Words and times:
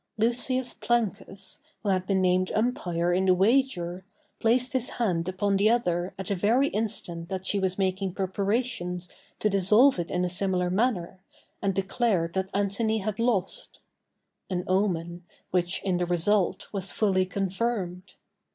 Lucius 0.17 0.73
Plancus, 0.73 1.59
who 1.83 1.89
had 1.89 2.07
been 2.07 2.21
named 2.23 2.51
umpire 2.55 3.13
in 3.13 3.25
the 3.25 3.35
wager, 3.35 4.03
placed 4.39 4.73
his 4.73 4.89
hand 4.97 5.29
upon 5.29 5.55
the 5.57 5.69
other 5.69 6.11
at 6.17 6.25
the 6.25 6.33
very 6.35 6.69
instant 6.69 7.29
that 7.29 7.45
she 7.45 7.59
was 7.59 7.77
making 7.77 8.11
preparations 8.11 9.09
to 9.37 9.47
dissolve 9.47 9.99
it 9.99 10.09
in 10.09 10.25
a 10.25 10.27
similar 10.27 10.71
manner, 10.71 11.21
and 11.61 11.75
declared 11.75 12.33
that 12.33 12.49
Antony 12.51 12.97
had 12.97 13.19
lost—an 13.19 14.63
omen, 14.67 15.23
which, 15.51 15.83
in 15.83 15.97
the 15.97 16.07
result, 16.07 16.69
was 16.73 16.91
fully 16.91 17.27
confirmed. 17.27 18.15